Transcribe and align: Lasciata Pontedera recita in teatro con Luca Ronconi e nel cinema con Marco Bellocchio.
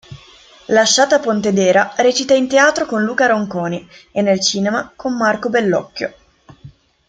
Lasciata 0.69 1.19
Pontedera 1.19 1.93
recita 1.97 2.33
in 2.33 2.47
teatro 2.47 2.87
con 2.87 3.03
Luca 3.03 3.27
Ronconi 3.27 3.87
e 4.11 4.23
nel 4.23 4.41
cinema 4.41 4.91
con 4.95 5.15
Marco 5.15 5.49
Bellocchio. 5.51 6.13